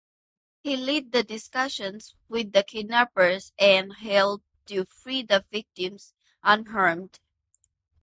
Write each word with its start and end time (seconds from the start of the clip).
He 0.63 0.77
led 0.77 1.11
the 1.11 1.21
discussions 1.21 2.15
with 2.27 2.53
the 2.53 2.63
kidnappers 2.63 3.53
and 3.59 3.93
helped 3.93 4.45
to 4.65 4.85
free 4.85 5.21
the 5.21 5.45
victims 5.51 6.15
unharmed. 6.41 7.19